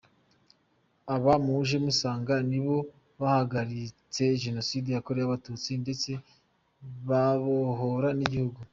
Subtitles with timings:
[1.15, 2.77] Aba muje musanga nibo
[3.21, 6.09] bahagaritse Jenoside yakorewe Abatutsi ndetse
[7.07, 8.59] babohora n’igihugu.